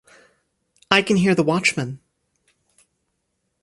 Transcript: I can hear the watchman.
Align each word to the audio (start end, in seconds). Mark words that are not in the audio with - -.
I 0.89 1.03
can 1.03 1.15
hear 1.17 1.35
the 1.35 1.43
watchman. 1.43 1.99